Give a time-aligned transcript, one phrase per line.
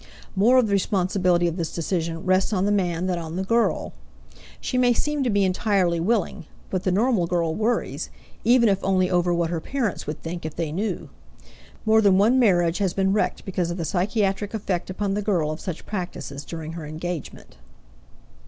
[0.35, 3.93] More of the responsibility of this decision rests on the man than on the girl.
[4.59, 8.09] She may seem to be entirely willing, but the normal girl worries,
[8.43, 11.11] even if only over what her parents would think if they knew.
[11.85, 15.51] More than one marriage has been wrecked because of the psychiatric effect upon the girl
[15.51, 17.57] of such practices during her engagement.